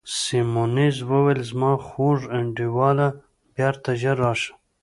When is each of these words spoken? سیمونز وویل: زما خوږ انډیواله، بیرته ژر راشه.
سیمونز 0.19 0.95
وویل: 1.09 1.39
زما 1.49 1.71
خوږ 1.87 2.19
انډیواله، 2.39 3.07
بیرته 3.55 3.91
ژر 4.01 4.17
راشه. 4.23 4.53